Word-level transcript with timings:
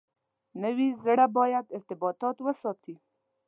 نوي 0.63 0.87
زره 1.03 1.25
باید 1.37 1.65
ارتباطات 1.77 2.37
وساتي. 2.41 2.95